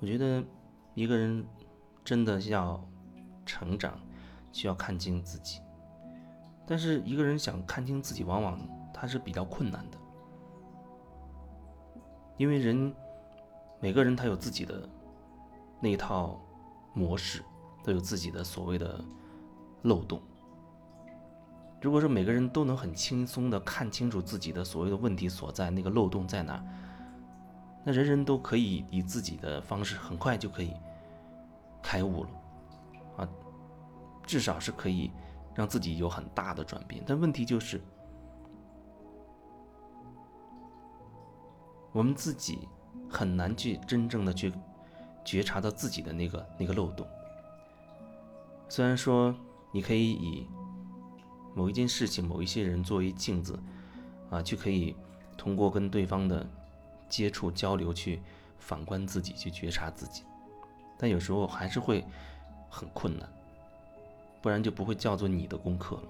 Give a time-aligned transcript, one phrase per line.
[0.00, 0.44] 我觉得
[0.94, 1.44] 一个人
[2.04, 2.82] 真的要
[3.46, 3.98] 成长，
[4.52, 5.60] 需要看清自己。
[6.66, 8.58] 但是一个人想看清自己，往往
[8.92, 9.98] 他是比较困难的，
[12.36, 12.94] 因为人
[13.80, 14.88] 每个人他有自己的
[15.80, 16.40] 那一套
[16.94, 17.42] 模式，
[17.82, 19.04] 都有自己的所谓的
[19.82, 20.20] 漏洞。
[21.82, 26.64] 如果说每个人都能很轻松的看清楚自己的所谓的问题所在，那个漏洞在哪，
[27.84, 30.72] 那人人都可以以自己的方式很快就可以
[31.82, 32.30] 开悟了，
[33.18, 33.28] 啊，
[34.26, 35.10] 至少是可以
[35.54, 37.02] 让自己有很大的转变。
[37.06, 37.80] 但问题就是，
[41.92, 42.66] 我们自己
[43.08, 44.52] 很难去真正的去
[45.24, 47.06] 觉察到自己的那个那个漏洞。
[48.68, 49.34] 虽然说
[49.70, 50.48] 你可以以。
[51.56, 53.56] 某一件事情、某一些人作为镜子，
[54.28, 54.96] 啊，就可以
[55.36, 56.44] 通过跟对方的
[57.08, 58.22] 接触交流去
[58.58, 60.22] 反观自己，去觉察自己。
[60.96, 62.04] 但有时候还是会
[62.68, 63.28] 很困难，
[64.40, 66.02] 不然就不会叫做你的功课了。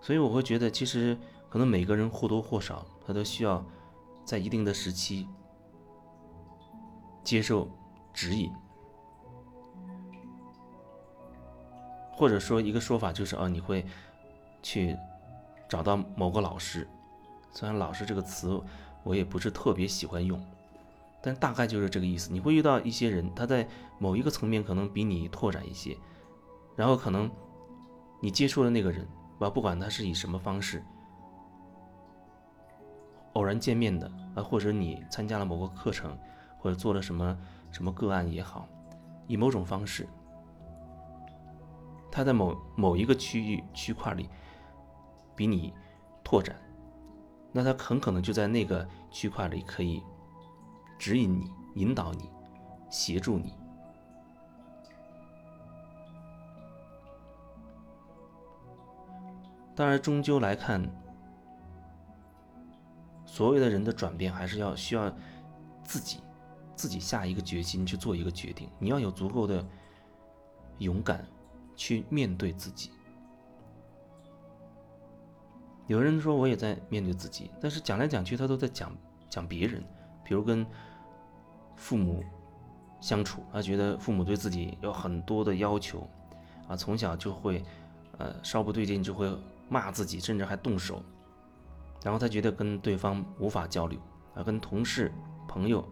[0.00, 1.16] 所以我会觉得，其实
[1.48, 3.64] 可能每个人或多或少，他都需要
[4.24, 5.26] 在一定的时期
[7.22, 7.68] 接受
[8.12, 8.52] 指引。
[12.12, 13.84] 或者说一个说法就是哦，你会
[14.62, 14.96] 去
[15.68, 16.86] 找到某个老师，
[17.50, 18.62] 虽然“老师”这个词
[19.04, 20.42] 我也不是特别喜欢用，
[21.22, 22.32] 但大概就是这个意思。
[22.32, 25.96] 你会遇到一些人，他在某一个层面可能比你拓展一些，
[26.74, 27.30] 然后可能
[28.20, 29.06] 你接触的那个人，
[29.38, 30.82] 吧，不管他是以什么方式
[33.34, 36.16] 偶然见面的啊，或者你参加了某个课程，
[36.58, 37.38] 或者做了什么
[37.70, 38.68] 什么个案也好，
[39.26, 40.08] 以某种方式。
[42.10, 44.30] 他在某某一个区域区块里
[45.34, 45.74] 比你
[46.22, 46.54] 拓展，
[47.56, 50.02] 那他很可能就在那个区块里可以
[50.98, 52.28] 指引你、引导你、
[52.90, 53.54] 协助你。
[59.74, 60.82] 当然，终究来看，
[63.24, 65.10] 所有的人的转变还是要需要
[65.84, 66.20] 自己
[66.74, 68.68] 自己下一个决心去做一个决定。
[68.78, 69.64] 你要有足够的
[70.78, 71.24] 勇敢。
[71.76, 72.92] 去面对自己。
[75.86, 78.90] 有人说我也在面对自己，但是讲来讲去他都在讲
[79.28, 79.82] 讲别人，
[80.24, 80.66] 比如跟
[81.76, 82.24] 父母
[83.00, 86.08] 相处，他觉得父母对自己有很多的要求，
[86.68, 87.62] 啊，从小就会，
[88.18, 89.30] 呃，稍不对劲就会
[89.68, 91.02] 骂自己，甚至还动手，
[92.02, 93.98] 然后他觉得跟对方无法交流，
[94.34, 95.12] 啊，跟同事、
[95.46, 95.86] 朋友，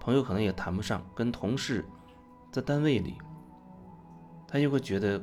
[0.00, 1.84] 朋友可能也谈不上，跟同事
[2.50, 3.16] 在单位里。
[4.46, 5.20] 他就会觉得，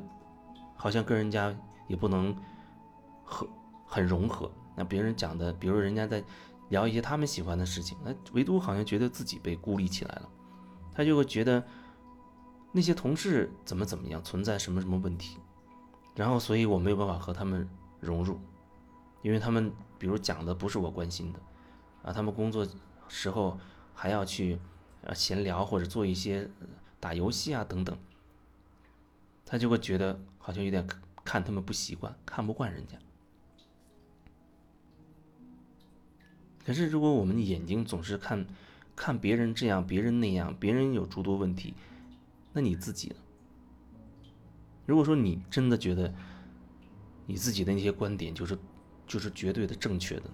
[0.76, 1.56] 好像跟人家
[1.88, 2.36] 也不能
[3.24, 3.48] 和
[3.92, 4.50] 很融合。
[4.74, 6.24] 那别人讲的，比如人家在
[6.70, 10.28] 聊一些他们喜欢的事情，那唯独好像觉得自己被孤立起来了。
[10.94, 11.62] 他就会觉得
[12.72, 15.36] 那些同事怎么怎么样，存在什么什么问题，
[16.14, 17.68] 然后所以我没有办法和他们
[18.00, 18.40] 融入，
[19.20, 21.40] 因为他们比如讲的不是我关心的，
[22.02, 22.66] 啊，他们工作
[23.08, 23.58] 时候
[23.92, 24.58] 还要去
[25.02, 26.48] 呃闲聊或者做一些
[26.98, 27.94] 打游戏啊等等。
[29.44, 30.86] 他就会觉得好像有点
[31.22, 32.96] 看他们不习惯，看不惯人家。
[36.64, 38.46] 可是，如果我们的眼睛总是看，
[38.94, 41.74] 看别人这样，别人那样，别人有诸多问题，
[42.52, 43.16] 那你自己呢？
[44.86, 46.12] 如果说你真的觉得
[47.26, 48.58] 你自己的那些观点就是
[49.06, 50.24] 就是绝对的正确的，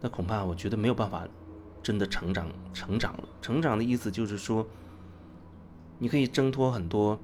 [0.00, 1.26] 那恐怕我觉得没有办法
[1.82, 3.28] 真的成长成长了。
[3.40, 4.66] 成长的意思就是说，
[5.98, 7.20] 你可以挣脱很多。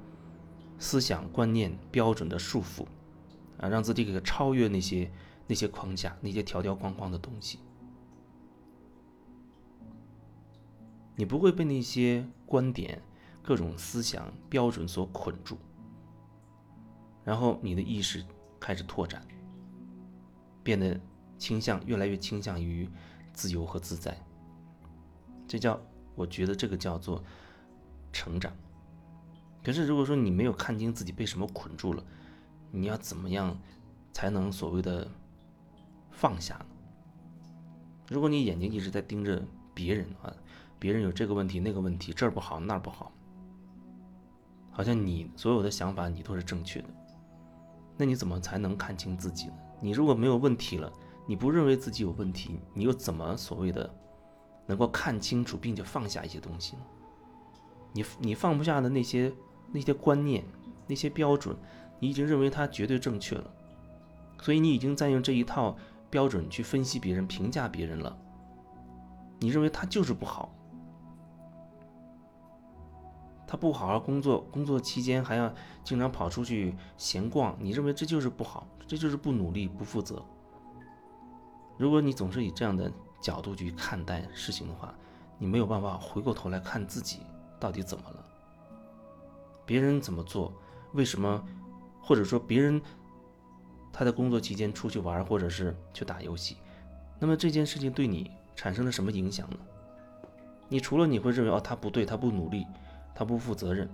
[0.79, 2.85] 思想观念标准的束缚，
[3.57, 5.09] 啊，让自己给超越那些
[5.47, 7.59] 那些框架、那些条条框框的东西。
[11.15, 13.01] 你不会被那些观点、
[13.41, 15.57] 各种思想标准所捆住，
[17.23, 18.25] 然后你的意识
[18.59, 19.25] 开始拓展，
[20.63, 20.99] 变得
[21.37, 22.89] 倾向越来越倾向于
[23.33, 24.17] 自由和自在。
[25.47, 25.79] 这叫，
[26.15, 27.23] 我觉得这个叫做
[28.11, 28.51] 成长。
[29.63, 32.03] 可是，如果说你没有看清自己被什么捆住了，
[32.71, 33.57] 你要怎么样
[34.11, 35.07] 才能所谓的
[36.11, 36.65] 放下呢？
[38.09, 39.41] 如果你眼睛一直在盯着
[39.73, 40.33] 别人啊，
[40.83, 43.09] 别人有这个问题那个问题，这儿不好那儿不好，
[44.69, 46.89] 好像你所有的想法你都是正确的，
[47.95, 49.53] 那你怎么才能看清自己呢？
[49.79, 50.91] 你如果没有问题了，
[51.25, 53.89] 你不认为自己有问题，你又怎么所谓的
[54.65, 56.81] 能够看清楚并且放下一些东西呢？
[57.93, 59.33] 你你放不下的那些。
[59.75, 60.45] 那些观念、
[60.85, 61.57] 那些标准，
[61.99, 63.51] 你已经认为它绝对正确了，
[64.39, 65.75] 所以你已经在用这一套
[66.11, 68.15] 标准去分析别人、评价别人了。
[69.39, 70.53] 你认为他就是不好，
[73.53, 75.53] 他不好好工作，工作期间还要
[75.83, 80.25] 经常跑出去闲逛，你认为这就是不好，这就是不努力、不负责。
[81.77, 82.91] 如果你总是以这样的
[83.21, 84.91] 角度去看待事情的话，
[85.37, 87.19] 你没有办法回过头来看自己
[87.59, 88.25] 到底怎么了。
[89.67, 90.51] 别人怎么做，
[90.93, 91.45] 为什么，
[92.01, 92.81] 或者说别人
[93.91, 96.57] 他在工作期间出去玩，或者是去打游戏，
[97.19, 99.57] 那么这件事情对你产生了什么影响呢？
[100.69, 102.65] 你除了你会认为哦他不对，他不努力，
[103.15, 103.89] 他不负责任，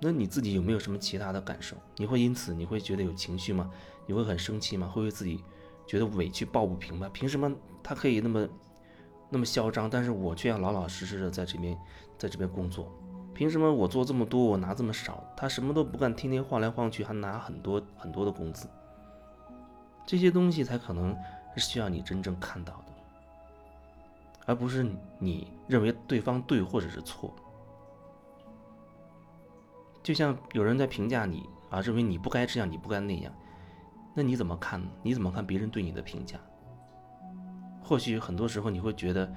[0.00, 1.76] 那你自己有没有什么其他的感受？
[1.96, 3.70] 你会因此你会觉得有情绪吗？
[4.06, 4.86] 你会很生气吗？
[4.86, 5.42] 会为自己
[5.86, 7.10] 觉得委屈抱不平吗？
[7.12, 7.52] 凭什么
[7.82, 8.48] 他可以那么
[9.28, 11.76] 那么嚣张，但是我却要老老实实的在这边
[12.16, 12.92] 在这边工作？
[13.34, 15.24] 凭什么我做这么多我拿这么少？
[15.36, 18.68] 他什么都不干，天天晃来晃去还拿很多很多的工资？
[20.06, 21.16] 这些东西才可能
[21.54, 22.92] 是需要你真正看到的。
[24.46, 24.86] 而不是
[25.18, 27.30] 你认为对方对或者是错，
[30.08, 33.30] 就像有人在评价你啊，认为你不该这样，你不该那样，
[34.14, 34.88] 那你怎么看呢？
[35.02, 36.40] 你怎么看别人对你的评价？
[37.82, 39.30] 或许很多时候你会觉得，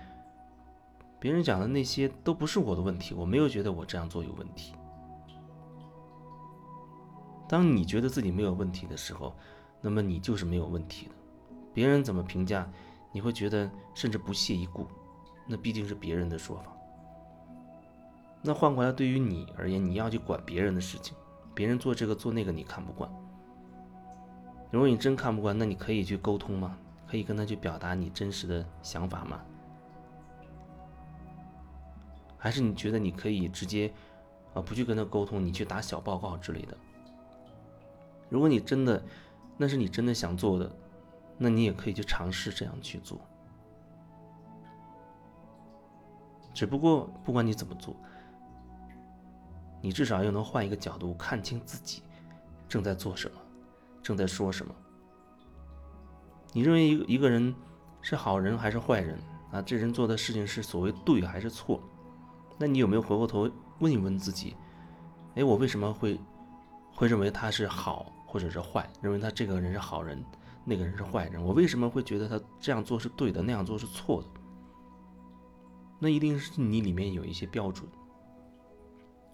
[1.20, 4.74] 别人讲的那些都不是我的问题，我没有觉得我这样做有问题。
[7.50, 9.36] 当你觉得自己没有问题的时候，
[9.82, 11.12] 那么你就是没有问题的。
[11.74, 12.66] 别人怎么评价，
[13.12, 14.88] 你会觉得甚至不屑一顾。
[15.46, 16.74] 那毕竟是别人的说法。
[18.42, 21.16] 那换过来，对于你而言，你要去管别人的事情，
[21.54, 23.10] 别人做这个做那个，你看不惯。
[24.72, 26.78] 如果你真看不惯，那你可以去沟通吗？
[27.08, 29.42] 可以跟他去表达你真实的想法吗？
[32.38, 33.92] 还是你觉得你可以直接
[34.54, 36.76] 啊不去跟他沟通，你去打小报告之类的？
[38.30, 39.04] 如果你真的
[39.58, 40.72] 那是你真的想做的，
[41.38, 43.20] 那你也可以去尝试这样去做。
[46.54, 47.96] 只不过，不管你怎么做，
[49.82, 52.04] 你至少要能换一个角度看清自己
[52.70, 53.38] 正在做什么，
[54.02, 54.74] 正在说什么。
[56.54, 57.54] 你认为一一个人
[58.02, 59.20] 是好人还是坏人
[59.52, 59.62] 啊？
[59.62, 61.82] 这人做的事情是所谓对还是错？
[62.58, 63.50] 那你有没有回过头
[63.80, 64.56] 问一问自己？
[65.36, 66.20] 哎，我为什么会
[66.94, 68.88] 会认为他是好或者是坏？
[69.02, 70.24] 认为他这个人是好人，
[70.66, 71.42] 那个人是坏人？
[71.44, 74.28] 我为什么会觉得他这样做是对的，那样做是错的？
[76.00, 77.88] 那一定是你里面有一些标准。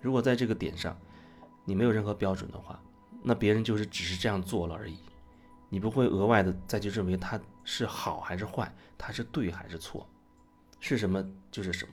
[0.01, 0.97] 如果在这个点上，
[1.65, 2.81] 你没有任何标准的话，
[3.23, 4.97] 那别人就是只是这样做了而已，
[5.69, 10.07] 你不会额外的再去认为他是好还是坏，他是对还是错，
[10.79, 11.91] 是什么就是什么。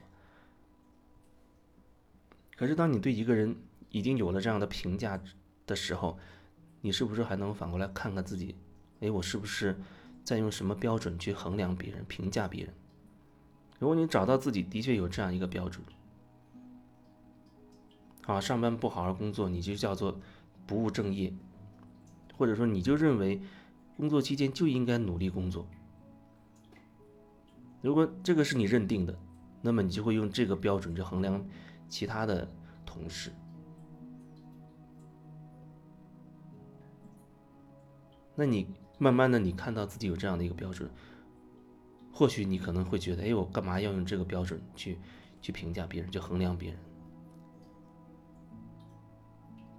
[2.55, 3.55] 可是当你对一个人
[3.89, 5.19] 已经有了这样的评价
[5.65, 6.17] 的时候，
[6.81, 8.55] 你是不是还能反过来看看自己？
[9.01, 9.77] 哎，我是不是
[10.23, 12.73] 在用什么标准去衡量别人、评价别人？
[13.77, 15.83] 如果你找到自己的确有这样一个标准，
[18.25, 20.19] 啊，上班不好好工作，你就叫做
[20.65, 21.33] 不务正业，
[22.37, 23.39] 或者说你就认为
[23.97, 25.67] 工作期间就应该努力工作。
[27.81, 29.15] 如果这个是你认定的，
[29.61, 31.45] 那么你就会用这个标准去衡量
[31.87, 32.51] 其他的
[32.85, 33.31] 同事。
[38.35, 38.67] 那你
[38.97, 40.89] 慢慢的，你看到自己有这样的一个标准。
[42.11, 44.97] 或许你可能会觉得，哎，我干嘛要用这个标准去
[45.41, 46.79] 去评价别人，去衡量别人？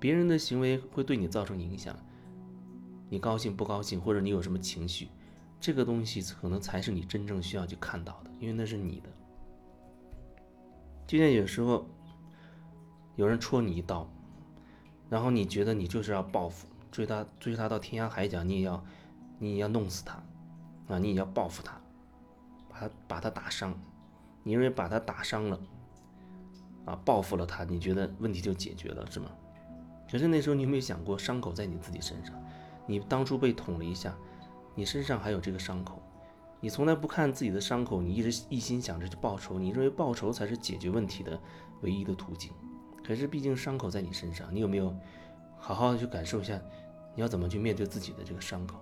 [0.07, 1.93] 别人的行为会对你造成影响，
[3.09, 5.09] 你高兴不高兴，或者你有什么情绪，
[5.59, 9.09] 这个东西可能才是你真正需要去看到的，因为那是你的。
[11.09, 11.85] 就像有时候
[13.17, 14.09] 有人戳你一刀，
[15.11, 18.85] 然后你觉得你就是要报复，追他追他到天涯海角，你也要
[19.41, 20.23] 你也要弄死他，
[20.87, 21.81] 啊，你也要报复他。
[22.69, 23.77] 把他把他打伤，
[24.45, 25.61] 你认为把他打伤了，
[26.85, 29.29] 啊，报复了他，你觉得问题就解决了是吗？
[30.11, 32.35] 可是那时候你有没有想过，伤口在你自己身上，
[32.87, 34.15] 你当初被捅了一下，
[34.75, 36.01] 你身上还有这个伤口，
[36.61, 41.39] 你从来不看自己的伤口，你一直一心想着去报仇，你认为报仇才是解决问题的
[41.83, 42.53] 唯一的途径。
[43.05, 44.95] 可是毕竟伤口在你身上，你有没有
[45.59, 46.61] 好好的去感受一下，
[47.15, 48.81] 你要怎么去面对自己的这个伤口，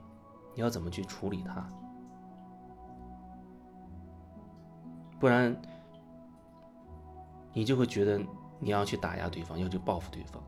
[0.55, 1.67] 你要怎么去处理它？
[5.21, 5.57] 不然，
[7.53, 8.21] 你就会觉得
[8.61, 10.43] 你要去打压对方，要去报复对方，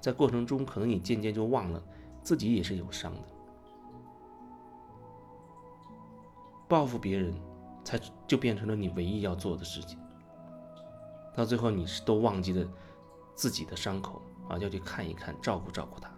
[0.00, 1.82] 在过程中可能你渐渐就忘了
[2.22, 3.20] 自己也是有伤的。
[6.68, 7.34] 报复别人，
[7.84, 9.98] 才就变成了你唯一要做的事情。
[11.34, 12.66] 到最后，你是都忘记了
[13.34, 16.10] 自己的伤口啊，要去看一看，照顾照顾他。